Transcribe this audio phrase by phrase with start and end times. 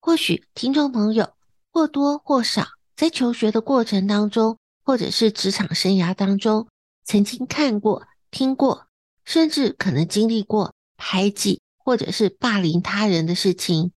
[0.00, 1.34] 或许听众朋友
[1.70, 6.66] 或多或少在求学的过程当中，或者是职场生涯当中，
[7.04, 8.86] 曾经看过、听过，
[9.24, 13.92] 甚至可能经历过排挤或者是霸凌他人的事情。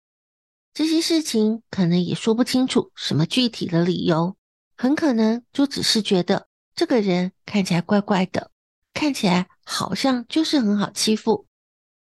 [0.72, 4.36] 这些事情可能也说不清楚什么具体的理由，
[4.76, 8.50] 很可能就只是觉得这个人看起来怪怪的。
[8.92, 11.46] 看起来好像就是很好欺负，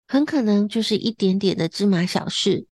[0.08, 2.68] 很可能就是一点点的芝麻小事，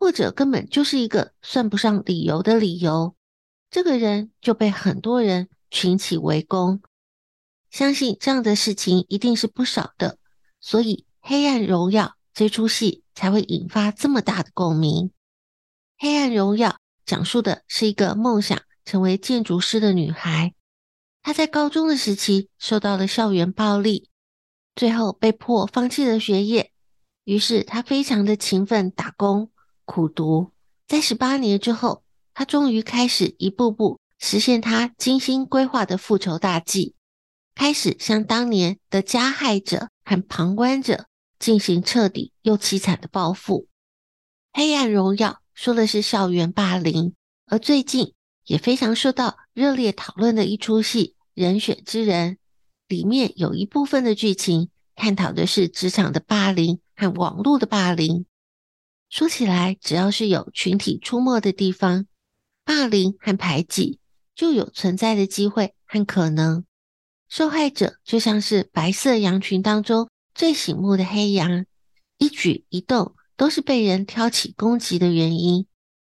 [0.00, 3.14] 或者根本就是一个算不上理由的理由，
[3.70, 6.80] 这个人就被很多人群起围攻。
[7.70, 10.16] 相信这样的事情一定是不少的，
[10.58, 15.08] 所以《黑暗荣耀》这出戏才会引发这么大的共鸣。
[15.98, 16.70] 《黑暗荣耀》
[17.04, 20.54] 讲述的是一个梦想成为建筑师的女孩。
[21.22, 24.08] 她在高中的时期受到了校园暴力，
[24.74, 26.72] 最后被迫放弃了学业。
[27.24, 29.52] 于是她非常的勤奋打工、
[29.90, 30.52] 苦读。
[30.86, 36.94] 在十八年之后，他终于开始一步步实现他精心规划的复仇大计，
[37.56, 41.06] 开始向当年的加害者和旁观者
[41.40, 43.62] 进行彻底又凄惨的报复。
[44.52, 47.14] 《黑暗荣耀》说的是校园霸凌，
[47.46, 48.14] 而最近
[48.44, 52.34] 也非常受到热烈讨论的一出戏《人选之人》，
[52.86, 58.26] 里面有一部分的剧情探讨的是职场的霸凌和网络的霸凌。
[59.10, 62.06] 说起来，只要是有群体出没的地方，
[62.64, 63.98] 霸凌和排挤
[64.36, 66.64] 就有存在的机会和可能。
[67.28, 71.66] 受害者就像是白色羊群当中最醒目的黑羊，
[72.18, 75.66] 一举一动都是被人挑起攻击的原因。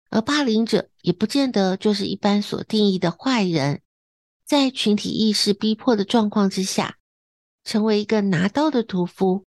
[0.09, 3.81] 而霸凌者也不见得就是一般所定义的坏人，
[4.45, 6.97] 在群体意识逼迫的状况之下，
[7.63, 9.45] 成为一个拿刀的屠夫；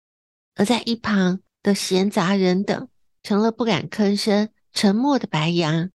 [0.54, 2.88] 而在一旁的闲杂人等，
[3.26, 5.90] 成了不敢吭声、沉默的白羊。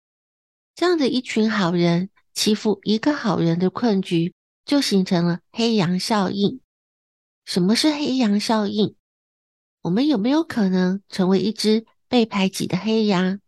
[0.74, 4.34] 这样的一群好人欺负一个好人的困局，
[4.66, 6.60] 就形成了黑羊效应。
[7.46, 8.96] 什么是黑羊效应？
[9.84, 13.40] 我们有没有可能成为一只被排挤的黑羊？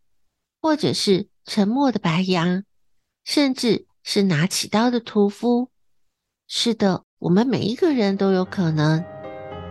[0.62, 2.64] 或者是沉默的白羊，
[3.24, 5.72] 甚至是拿起刀的屠夫。
[6.48, 9.04] 是的，我们每一个人都有可能。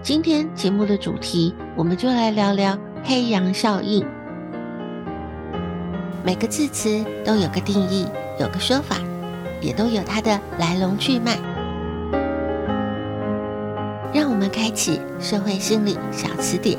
[0.03, 4.06] 今天节目的主题，我们就来聊聊黑羊效应。
[6.25, 8.06] 每个字词都有个定义，
[8.38, 8.97] 有个说法，
[9.61, 11.37] 也都有它的来龙去脉。
[14.12, 16.78] 让我们开启社会心理小词典。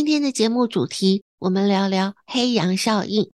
[0.00, 3.30] 今天的节目主题，我们聊聊黑羊效应。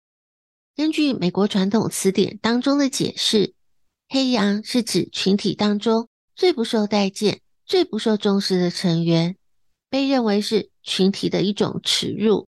[0.76, 3.54] 根据美国传统词典当中的解释，
[4.10, 9.38] 黑羊是指群体当中最不受待见、最不受重视的成员，
[9.92, 12.48] 被认为是群体的一种耻辱。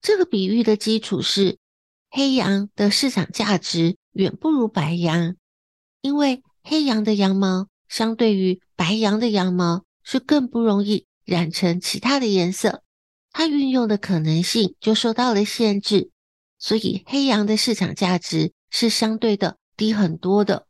[0.00, 1.58] 这个比喻的基础是，
[2.08, 5.34] 黑羊的市场价值远不如白羊，
[6.02, 12.84] 因为黑羊的羊毛相对于白羊的羊毛是更不容易染成其他的颜色。
[13.32, 16.10] 它运用的可能性就受到了限制，
[16.58, 20.66] 所以黑羊的市场价值是相对的低很多的。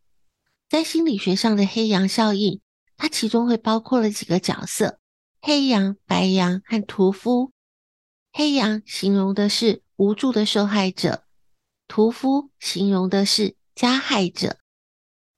[0.68, 2.60] 在心理学上的黑羊效应，
[2.96, 4.98] 它其中会包括了几个角色：
[5.40, 7.52] 黑羊、白羊和屠夫。
[8.32, 11.24] 黑羊形容的是无助的受害者，
[11.88, 14.58] 屠夫形容的是加害者，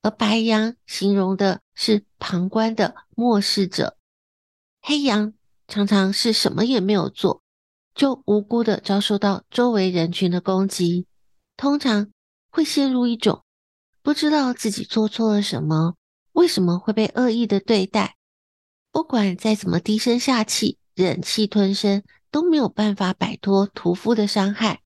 [0.02, 3.96] 而白羊形容的是旁观的漠视者。
[4.82, 5.32] 黑羊
[5.72, 7.40] 常常是什么也没有做，
[7.94, 11.06] 就无辜的遭受到周围人群的攻击，
[11.56, 12.10] 通常
[12.50, 13.42] 会陷入一种
[14.02, 15.94] 不知道自己做错了什么，
[16.32, 18.16] 为什么会被恶意的对待，
[18.90, 24.82] 不管再怎么低声下气、忍气吞声，都没有办法摆脱屠夫的伤害。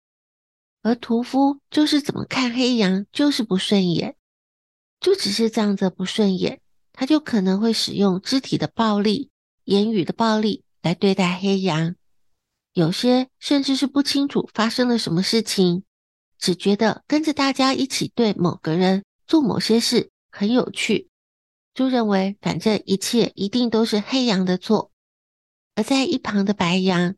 [0.83, 4.15] 而屠夫就是怎么看黑羊就是不顺眼，
[5.01, 6.61] 就只是这样子不顺眼，
[6.93, 9.33] 他就可能会使用肢体的暴力、
[9.65, 11.97] 言语的暴力来对待黑羊。
[12.73, 15.83] 有些甚至是不清楚发生了什么事情，
[16.39, 21.09] 只觉得跟着大家一起对某个人做某些事很有趣，
[21.75, 24.93] 就认为反正一切一定都是黑羊的错。
[25.75, 27.17] 而在一旁的白羊，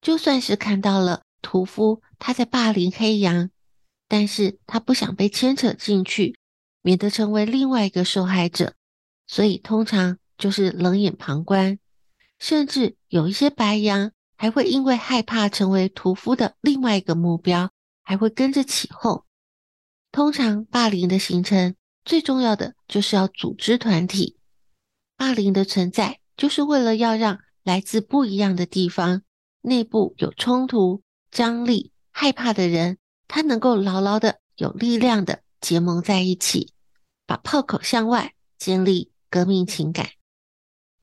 [0.00, 1.22] 就算是看到了。
[1.40, 3.50] 屠夫他在霸凌黑羊，
[4.08, 6.38] 但是他不想被牵扯进去，
[6.80, 8.72] 免得成为另外一个受害者，
[9.26, 11.78] 所以通常就是冷眼旁观，
[12.38, 17.70] 甚至有一些白羊还会因为害怕成为屠夫的另外一个目标，
[18.02, 19.24] 还会跟着起哄。
[20.10, 24.36] 通常霸凌的形成最重要的就是要组织团体，
[25.16, 29.22] 霸凌的存在就是为了要让来自不一样的地方
[29.62, 31.00] 内部有冲突。
[31.30, 36.72] 张力、害怕的人，他能够牢牢的、有力量的结盟在一起，
[37.26, 40.10] 把炮口向外，建立革命情感。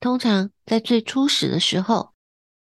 [0.02, 2.14] 通常在最初始的时候，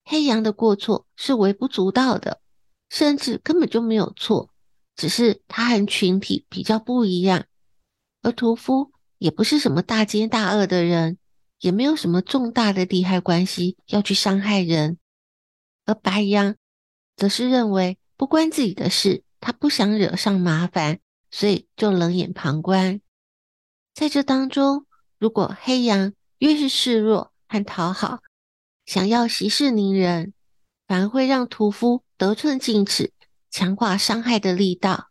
[0.04, 2.42] 黑羊的过错是微不足道的，
[2.90, 4.50] 甚至根本就没有错，
[4.98, 7.46] 只是他和群体比较不一样。
[8.22, 11.18] 而屠夫也不是什么大奸大恶的人，
[11.62, 14.98] 也没有什么重大的利害关系要去伤害人，
[15.86, 16.56] 而白羊。
[17.16, 21.00] 则是认为不关自己的事，他不想惹上麻烦，
[21.32, 23.00] 所以就冷眼旁观。
[23.94, 24.86] 在这当中，
[25.18, 28.20] 如果黑羊越是示弱和讨好，
[28.86, 30.34] 想要息事宁人，
[30.88, 33.14] 反而会让屠夫得寸进尺，
[33.52, 35.10] 强化伤害的力道，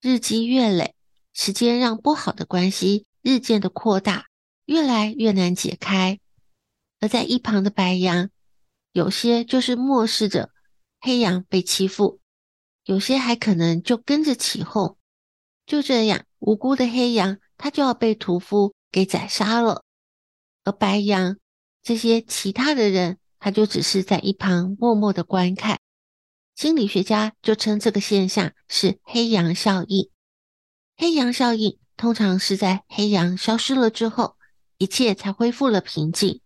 [0.00, 0.94] 日积月累，
[1.32, 4.26] 时间让不好的关系日渐的扩大，
[4.66, 6.20] 越来越难解开。
[7.00, 8.30] 而在一旁的白羊，
[8.92, 10.50] 有些就是漠视着。
[11.04, 12.20] 黑羊被欺负，
[12.84, 14.96] 有些还可能就跟着起哄，
[15.66, 19.82] 就这样无辜的黑羊，他就要被屠夫给宰杀了。
[20.64, 21.38] 而白羊
[21.82, 25.80] 这些其他的人，他就只是在一旁默默的观看。
[26.54, 30.10] 心理学家就称这个现象是黑羊效应。
[30.96, 34.36] 黑羊效应通常是在黑羊消失了之后，
[34.78, 36.40] 一切才恢复了平静，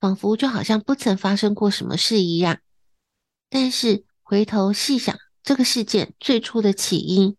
[0.00, 2.58] 仿佛就好像不曾发生过什么事一样。
[3.48, 7.36] 但是回头细想，这个事件最初的起因，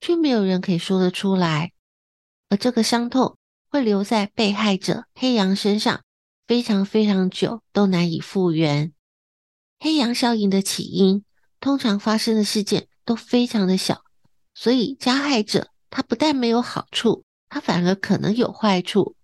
[0.00, 1.72] 却没有人可以说得出来。
[2.50, 3.37] 而这个伤痛
[3.68, 6.02] 会留在被害者黑羊身上，
[6.46, 8.92] 非常非常久都难以复原。
[9.78, 11.24] 黑羊效应的起因，
[11.60, 14.02] 通常发生的事件都非常的小，
[14.54, 19.16] 所以加害者他不但没有好处，他反而可能有坏处，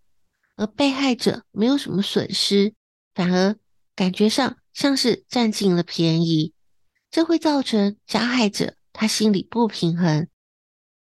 [0.57, 2.75] 而被害者没有什么损失，
[3.15, 3.57] 反而
[3.95, 4.57] 感觉上。
[4.75, 6.53] 像是占尽了便宜，
[7.09, 10.27] 这会造成加害者他心里不平衡。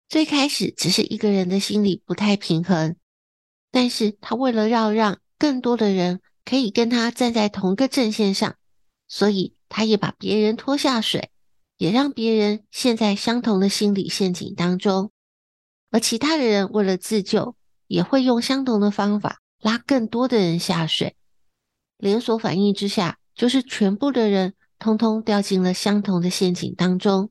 [0.07, 2.95] 最开始只是一个人的心里不太平衡，
[3.71, 8.55] 但是他为了要让更多的人可以跟他站在同个阵线上，
[9.07, 11.29] 所以他也把别人拖下水，
[11.77, 15.11] 也让别人陷在相同的心理陷阱当中。
[15.91, 17.55] 而其他的人为了自救，
[17.87, 21.15] 也会用相同的方法拉更多的人下水，
[21.97, 23.17] 连锁反应之下。
[23.37, 27.29] 就是全部的人通通掉进了相同的陷阱当中，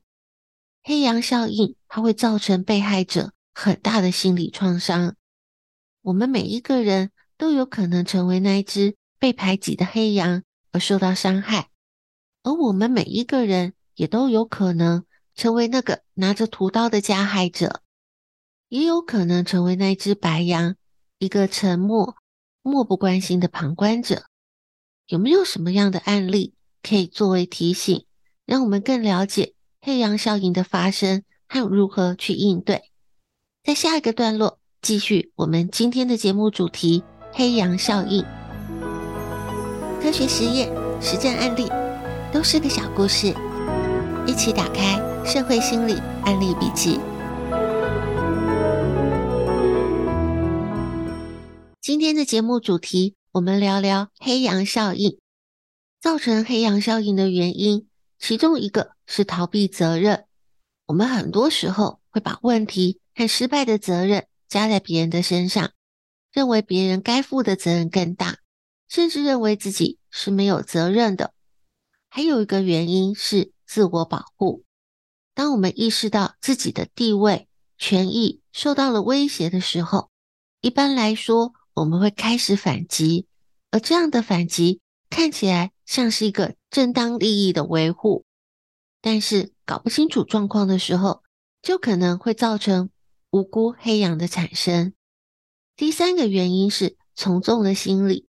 [0.81, 5.16] 黑羊效应它会造成被害者很大的心理创伤。
[6.07, 11.69] 我们每一个人都有可能成为那只被排挤的黑羊而受到伤害，
[12.43, 17.81] 而我们每一个人也都有可能成为那个拿着屠刀的加害者，
[18.69, 20.77] 也有可能成为那只白羊，
[21.19, 22.15] 一个沉默、
[22.61, 24.27] 漠不关心的旁观者。
[25.07, 28.05] 有没有什么样的案例可以作为提醒，
[28.45, 32.93] 让我们更了解黑羊效应的发生和如何去应对？
[33.61, 37.03] 在下一个段落，继续我们今天的节目主题
[37.33, 38.23] 黑羊效应。
[40.01, 41.67] 科学实验实战案例
[42.31, 43.33] 都是个小故事。
[44.27, 45.93] 一起打开社会心理
[46.23, 46.99] 案例笔记。
[51.81, 55.17] 今天的节目主题我们聊聊黑羊效应。
[55.99, 57.87] 造成黑羊效应的原因
[58.19, 60.25] 其中一个是逃避责任。
[60.85, 65.71] 我们很多时候会把问题和失败的责任加在别人的身上，
[66.31, 68.37] 认为别人该负的责任更大，
[68.87, 71.33] 甚至认为自己是没有责任的。
[72.09, 74.63] 还有一个原因是自我保护。
[75.33, 80.09] 当我们意识到自己的地位、权益受到了威胁的时候，
[80.61, 83.27] 一般来说我们会开始反击，
[83.69, 88.25] 而这样的反击看起来像是一个正当利益的维护，
[88.99, 91.21] 但是搞不清楚状况的时候，
[91.61, 92.89] 就可能会造成
[93.31, 94.93] 无辜黑羊的产生。
[95.75, 98.27] 第三个原因是从众的心理，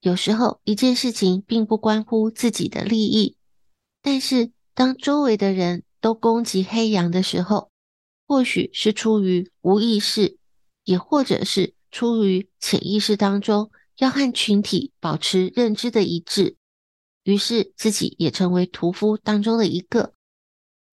[0.00, 3.36] 有时候一件事情并不关乎自己的利益，
[4.00, 7.70] 但是当周围的人都攻击黑羊的时候，
[8.26, 10.38] 或许是出于无意识，
[10.84, 13.70] 也或者是出于潜意识当中。
[13.98, 16.56] 要和群体保持认知的一致，
[17.24, 20.14] 于是自己也成为屠夫当中的一个。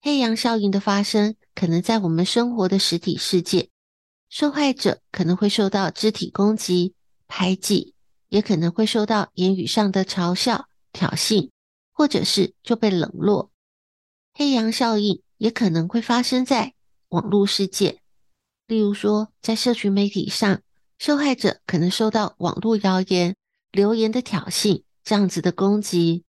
[0.02, 3.68] 黑羊效应的发生，可能在我们生活的实体世界，
[4.30, 6.94] 受害者可能会受到肢体攻击、
[7.28, 7.94] 排挤，
[8.30, 11.50] 也可能会受到言语上的嘲笑、挑衅，
[11.92, 13.50] 或者是就被冷落。
[14.32, 16.72] 黑羊效应也可能会发生在
[17.10, 18.00] 网络世界，
[18.66, 20.62] 例如说在社群媒体上。
[20.96, 23.36] 受害者可能受到网络谣言、
[23.70, 26.24] 留言的挑衅，这样子的攻击。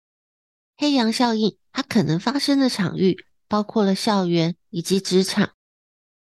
[0.75, 5.51] 黑羊效应，它可能发生的场域包括了校园以及职场，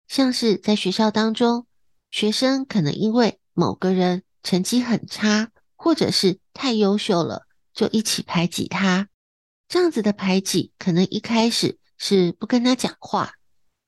[0.08, 1.66] 像是在学校当中，
[2.10, 9.08] 学生可能因为某个人成绩很差，或者是太优秀了，就一起排挤他。
[9.68, 13.34] 这样子的排挤，可能一开始是不跟他讲话，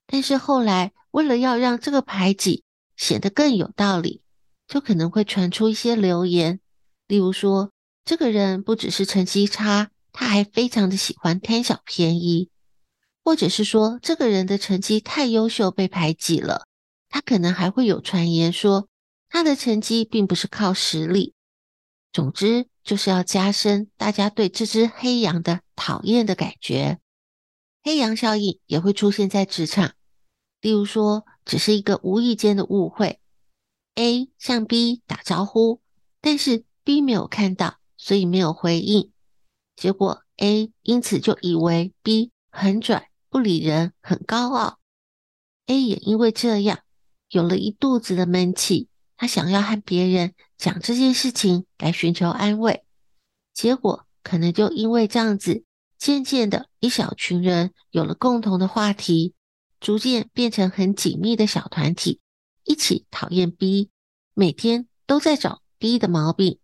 [0.06, 2.64] 但是后来为了要让这个排挤
[2.96, 4.22] 显得更有道理。
[4.66, 6.58] 就可能会传出一些流言，
[7.06, 7.70] 例如说，
[8.02, 12.48] 这个人不只是成绩差，他还非常的喜欢贪小便宜，
[13.24, 16.66] 或者是说，这个人的成绩太优秀被排挤了，
[17.08, 18.86] 他可能还会有传言说，
[19.30, 21.32] 他的成绩并不是靠实力。
[22.12, 27.00] 总之，就是要加深大家对这只黑羊的讨厌的感觉。
[27.82, 29.94] 黑羊效应也会出现在职场，
[30.60, 33.18] 例如说，只是一个无意间的误会。
[33.94, 35.80] A 向 B 打招呼，
[36.20, 39.10] 但是 B 没有看到，所以没有回应。
[39.76, 44.78] 结果 A 因此就以为 B 很拽、不理人、很高傲。
[45.66, 46.84] A 也因为这样
[47.28, 48.86] 有了一肚子的闷气，
[49.16, 52.84] 他想要和别人讲这件事情来寻求安慰。
[53.52, 55.64] 结果可能就因为这样子，
[55.98, 59.34] 渐渐的一小群人有了共同的话题，
[59.80, 62.20] 逐渐变成很紧密的小团体。
[62.62, 63.90] 一起讨厌 B，
[64.32, 66.60] 每天都在找 B 的毛病，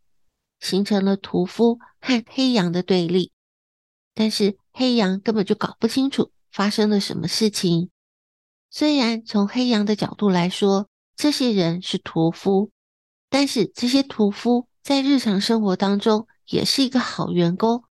[0.61, 3.33] 形成了屠夫和黑羊的对立。
[4.15, 7.91] 但是黑羊根本就搞不清楚发生了什么事情。
[8.71, 12.71] 虽然从黑羊的角度来说，这些人是屠夫，
[13.29, 17.85] 但是这些屠夫在日常生活当中也是一个好员工，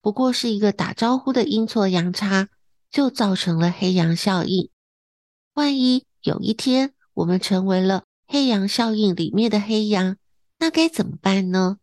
[0.00, 2.48] 不过是一个打招呼的阴错阳差，
[2.90, 4.70] 就造成了黑羊效应。
[5.54, 10.16] 万一有一天，我们成为了黑羊效应里面的黑羊，
[10.58, 11.78] 那该怎么办呢？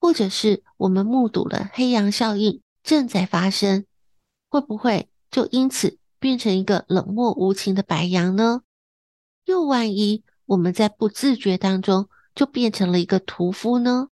[0.00, 3.86] 或者是我们目睹了黑羊效应正在发生，
[4.48, 8.60] 会不会就因此变成一个冷漠无情的白羊呢？
[9.46, 14.10] 又万一我们在不自觉当中就变成了一个屠夫呢？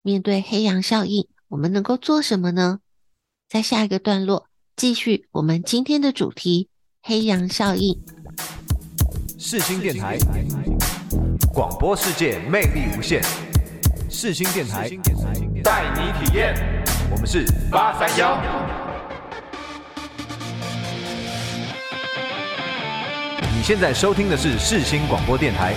[0.00, 2.80] 面对黑羊效应，我们能够做什么呢？
[3.46, 6.70] 在下一个段落继续我们今天的主题：
[7.02, 8.02] 黑羊效应。
[9.36, 10.16] 世新电台，
[11.52, 13.22] 广播世界魅力无限。
[14.08, 14.88] 世新电台
[15.62, 16.54] 带你体验。
[17.10, 18.87] 我们是八三幺。
[23.68, 25.74] 现在收听的是世新广播电台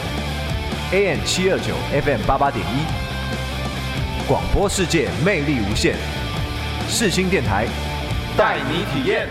[0.93, 4.25] ，AM 七二九 FM 八八点一。
[4.29, 5.97] 广播世界魅力无限。
[6.87, 7.67] 世新电台
[8.37, 9.27] 带你体验。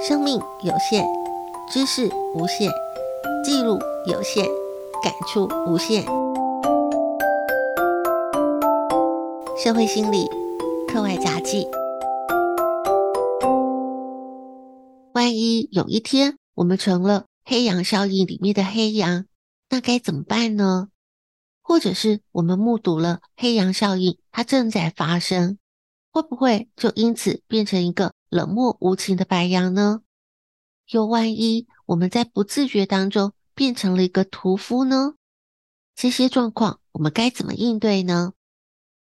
[0.00, 1.04] 生命有限，
[1.70, 2.70] 知识无限，
[3.44, 4.42] 记录有限，
[5.02, 6.02] 感触无限。
[9.62, 10.26] 社会心理
[10.90, 11.68] 课外杂记。
[15.24, 19.24] 万一有一天我们成了黑羊效应里面的黑羊，
[19.70, 20.90] 那该怎么办呢？
[21.62, 25.56] 或者是我们目睹了黑羊效应，它正在发生，
[26.10, 30.02] 会不会就因此变成一个冷漠无情的白羊呢？
[30.90, 35.14] 又万一我们在不自觉当中变成了一个屠夫呢？
[35.96, 38.34] 这些状况我们该怎么应对呢？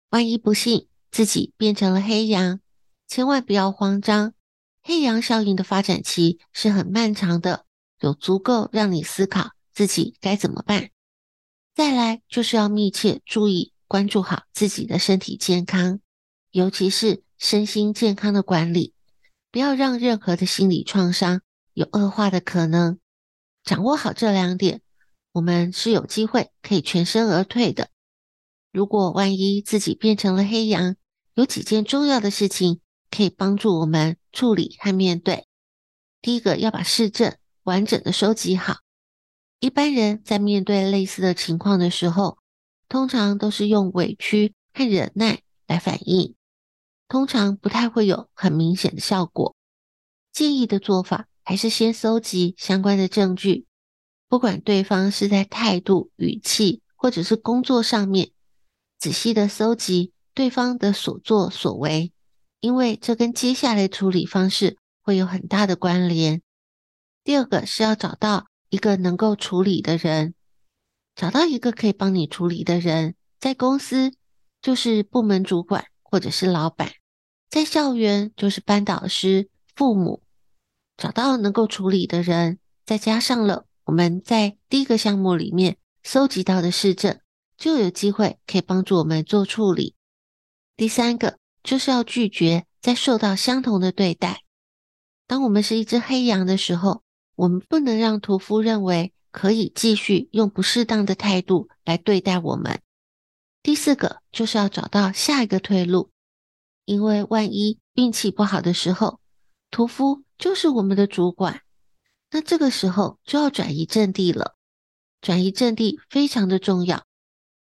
[0.10, 2.60] 万一不幸自己变成了黑羊，
[3.08, 4.34] 千万不要慌张。
[4.90, 7.68] 黑羊效应的发展期是很漫长的，
[8.00, 10.90] 有足够让你思考自己该怎么办。
[11.76, 16.00] 再来就是要密切注意，关注好自己的身体健康，
[16.50, 18.96] 尤其是身心健康的管理，
[19.52, 21.42] 不要让任何的心理创伤
[21.76, 22.98] 有恶化的可能。
[23.64, 24.82] 掌握好这两点，
[25.34, 27.90] 我们是有机会可以全身而退的。
[28.72, 30.96] 如果万一自己变成了黑羊，
[31.36, 32.82] 有几件重要的事情
[33.12, 35.48] 可以帮助我们处理和面对。
[36.22, 38.78] 第一个，要把事证完整的收集好。
[39.60, 42.38] 一般人在面对类似的情况的时候，
[42.88, 46.36] 通常都是用委屈和忍耐来反应，
[47.08, 49.56] 通常不太会有很明显的效果。
[50.32, 53.66] 建议的做法还是先搜集相关的证据，
[54.28, 58.32] 不管对方是在态度、语气或者是工作上面，
[58.98, 62.14] 仔细的搜集对方的所作所为，
[62.62, 66.42] 因为这跟接下来处理方式会有很大的关联。
[67.24, 70.34] 第二个是要找到一个能够处理的人，
[71.16, 74.14] 找到一个可以帮你处理的人，在公司
[74.62, 76.92] 就是部门主管或者是老板，
[77.50, 80.24] 在校园就是班导师、父母，
[80.98, 87.20] 找到能够处理的人，再加上了我们在第一个项目里面搜集到的事证，
[87.58, 89.96] 就有机会可以帮助我们做处理。
[90.76, 91.38] 第三个
[91.70, 94.44] 就是要拒绝再受到相同的对待。
[95.28, 97.04] 当我们是一只黑羊的时候，
[97.36, 102.82] 我们不能让屠夫认为可以继续用不适当的态度来对待我们。
[103.62, 106.10] 第四个就是要找到下一个退路，
[106.86, 109.20] 因为万一运气不好的时候，
[109.70, 111.62] 屠夫就是我们的主管，
[112.32, 114.56] 那这个时候就要转移阵地了。
[115.22, 117.06] 转移阵地非常的重要，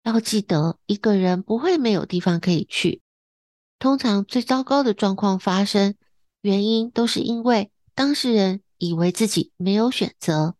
[0.05, 3.03] 要记得一个人不会没有地方可以去。
[3.81, 5.97] 通常最糟糕的状况发生，
[6.43, 8.62] 原因都是因为当事人。
[8.83, 10.55] 以为自己没有选择，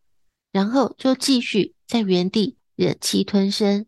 [0.51, 3.87] 然后就继续在原地忍气吞声，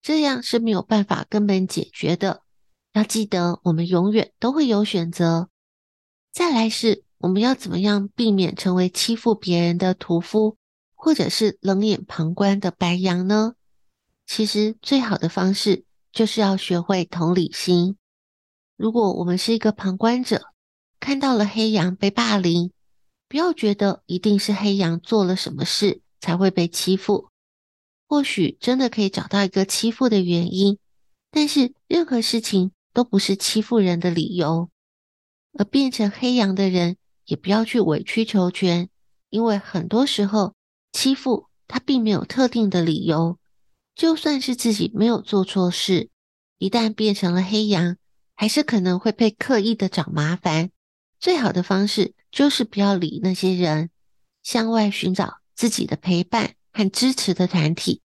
[0.00, 2.42] 这样是没有办法根本解决的。
[2.92, 5.48] 要记得，我们永远都会有选择。
[6.32, 10.56] 再来是，我们要怎么样避免成为欺负别人的屠夫，
[10.94, 13.54] 或者是冷眼旁观的白羊呢？
[14.28, 17.96] 其实，最好的方式就是要学会同理心。
[18.82, 20.42] 如果我们是一个旁观者，
[20.98, 22.72] 看到了黑羊被霸凌，
[23.28, 27.28] 不要觉得一定是黑羊做了什么事才会被欺负，
[28.08, 30.78] 或许真的可以找到一个欺负的原因，
[31.30, 34.68] 但是任何事情都不是欺负人的理由。
[35.56, 38.88] 而变成黑羊的人也不要去委曲求全，
[39.30, 40.56] 因为很多时候
[40.90, 43.38] 欺负他并没有特定的理由，
[43.94, 46.10] 就算是自己没有做错事，
[46.58, 47.96] 一旦变成了黑羊，
[48.42, 50.72] 还是可能会被刻意的找麻烦。
[51.20, 53.88] 最好的方式就是不要理那些人，
[54.42, 58.02] 向外寻找自己的陪伴和支持的团体。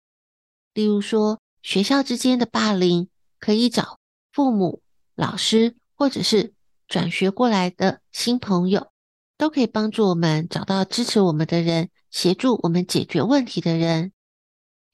[0.72, 3.98] 例如说，学校之间的霸凌，可以找
[4.32, 4.80] 父母、
[5.14, 6.54] 老师，或者是
[6.88, 8.90] 转学过来的新朋友，
[9.36, 14.12] 都可以帮助我们找到支持我们的人，协助我们解决问题的人。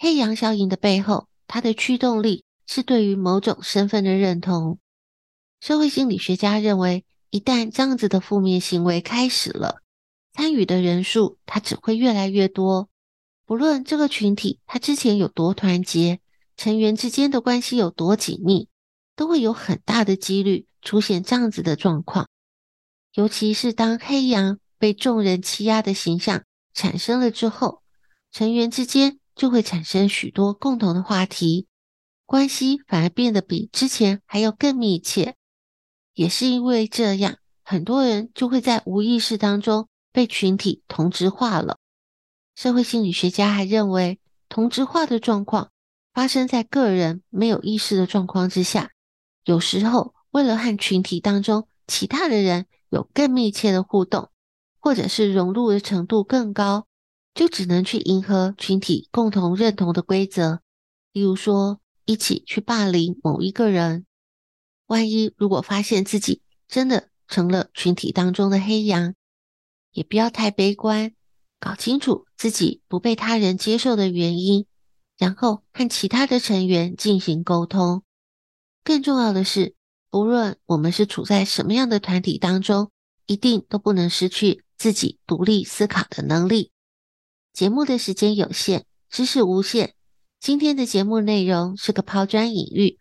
[0.01, 4.81] 黑羊效应的背后，它的驱动力是对于某种身份的认同。
[5.61, 9.83] 社会心理学家认为，一旦这样子的负面行为开始了，
[10.33, 12.89] 参与的人数它只会越来越多。
[13.45, 16.21] 不论这个群体它之前有多团结，
[16.57, 18.69] 成员之间的关系有多紧密，
[19.17, 22.29] 都会有很大的几率出现这样子的状况。
[23.15, 27.83] 尤其是当黑羊被众人欺压的形象产生了之后，
[28.31, 31.67] 成员之间就会产生许多共同的话题，
[32.27, 35.35] 关系反而变得比之前还要更密切。
[36.19, 41.79] 也是因为这样，很多人就会在无意识当中被群体同质化了。
[42.57, 45.71] 社会心理学家还认为，同质化的状况
[46.13, 48.91] 发生在个人没有意识的状况之下。
[49.45, 54.29] 有时候，为了和群体当中其他的人有更密切的互动，
[54.81, 56.89] 或者是融入的程度更高，
[57.33, 60.63] 就只能去迎合群体共同认同的规则，
[61.13, 64.05] 例如说，一起去霸凌某一个人。
[64.89, 69.15] 万一如果发现自己真的成了群体当中的黑羊，
[69.93, 71.13] 也不要太悲观，
[71.61, 74.67] 搞清楚自己不被他人接受的原因，
[75.19, 78.03] 然后和其他的成员进行沟通。
[78.83, 79.75] 更重要的是，
[80.11, 82.91] 不论我们是处在什么样的团体当中，
[83.27, 86.73] 一定都不能失去自己独立思考的能力，
[87.53, 89.95] 节目的时间有限，知识无限。
[90.41, 92.99] 今天的节目内容是个抛砖引玉，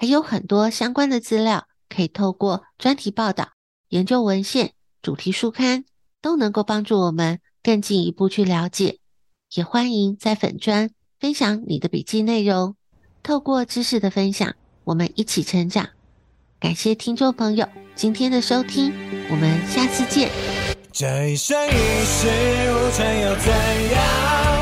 [0.00, 3.48] 还有很多相关的资料可以透过专题报道、
[3.88, 5.84] 研究文献、主题书刊，
[6.22, 9.00] 都能够帮助我们更进一步去了解。
[9.54, 12.76] 也欢迎在粉专分享你的笔记内容，
[13.24, 15.88] 透过知识的分享，我们一起成长。
[16.60, 18.92] 感谢听众朋友今天的收听，
[19.30, 20.30] 我们下次见。
[20.92, 22.28] 这一生一世
[22.72, 23.50] 无成又怎
[23.92, 24.57] 样？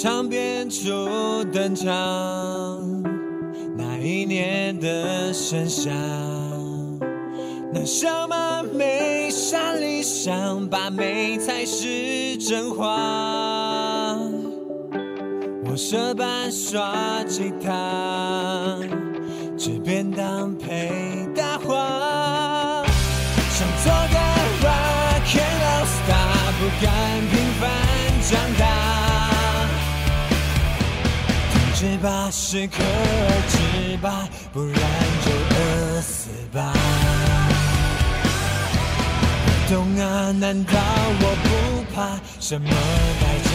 [0.00, 1.90] 场边初登场，
[3.76, 5.90] 那一年的盛夏。
[7.74, 14.16] 那什么没啥理想，把美才是真话。
[15.64, 18.78] 我舍班耍吉他，
[19.58, 22.84] 吃便当配大话。
[23.50, 24.16] 想做个
[24.62, 26.86] rock and roll star，不敢
[27.32, 27.66] 平凡
[28.22, 28.87] 长大。
[31.80, 34.74] 是吧，适可而止吧，不然
[35.24, 36.72] 就饿死吧。
[39.70, 40.32] 懂啊？
[40.32, 40.72] 难道
[41.20, 41.48] 我不
[41.94, 43.54] 怕什么代价？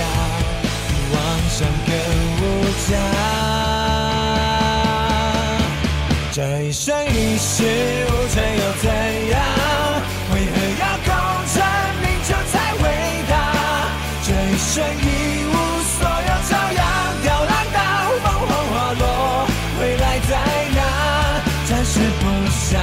[0.88, 1.91] 比妄想更
[2.39, 2.41] 无
[2.88, 2.95] 价。
[6.31, 7.51] 这一生一世
[8.07, 8.88] 无成又怎
[9.31, 9.36] 样？
[10.33, 11.12] 为何要功
[11.51, 11.55] 成
[11.99, 12.86] 名就才伟
[13.29, 13.33] 大？
[14.23, 14.71] 这一生
[22.73, 22.81] 荡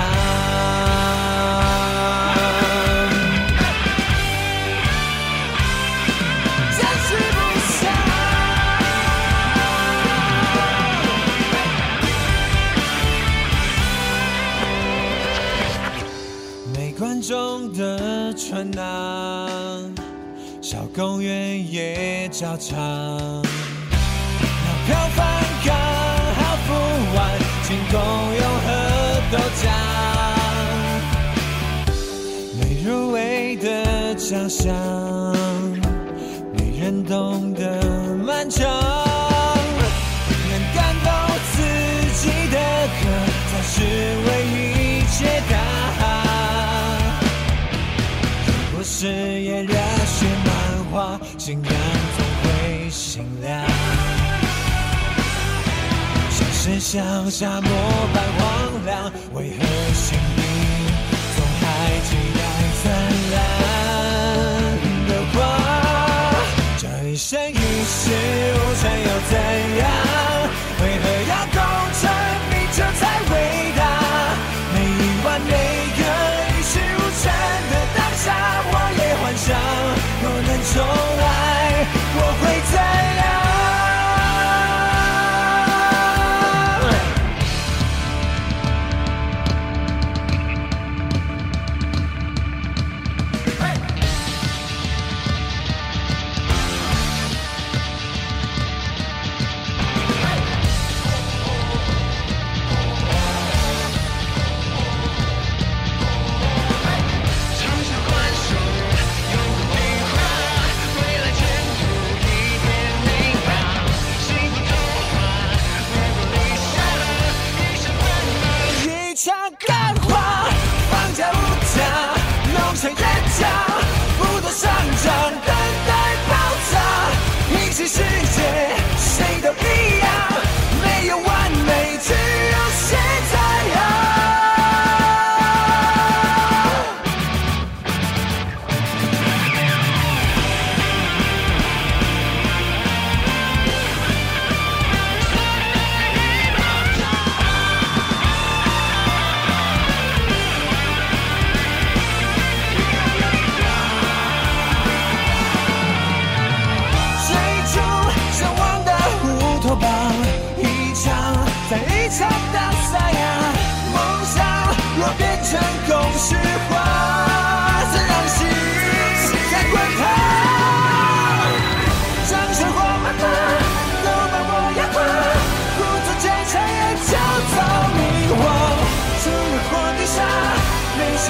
[6.78, 7.78] 展翅飞翔
[16.72, 18.78] 没观众的船呐
[20.60, 23.49] 小公园也照常
[34.50, 34.74] 想，
[36.58, 37.62] 没人懂得
[38.26, 38.66] 漫长。
[40.50, 41.08] 能感动
[41.52, 41.56] 自
[42.18, 42.58] 己的
[42.98, 43.02] 歌，
[43.48, 43.74] 才是
[44.26, 44.58] 唯一
[45.06, 45.52] 解答。
[48.82, 50.48] 事业热血漫
[50.92, 51.72] 画，信仰
[52.16, 53.64] 总会醒亮。
[56.28, 57.70] 像是像沙漠
[58.12, 59.64] 般荒凉，为何
[67.30, 67.59] 这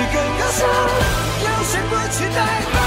[0.07, 0.69] 更高尚，
[1.43, 2.80] 有谁不期待？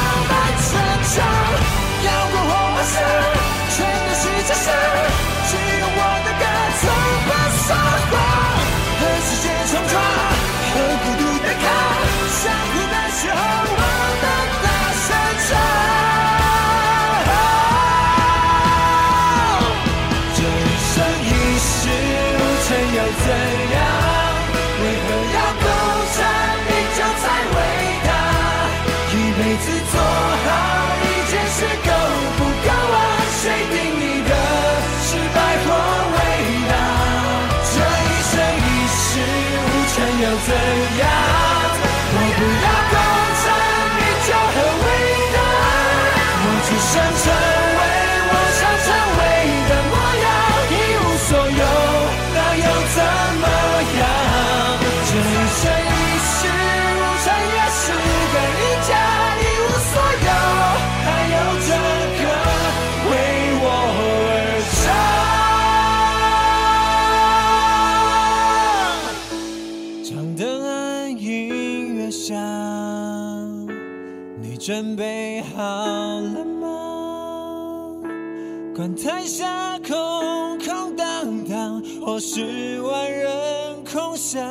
[79.03, 84.41] 台下空空荡荡，或是万人空巷，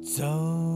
[0.00, 0.69] 走。